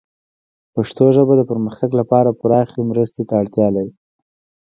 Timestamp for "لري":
3.75-3.91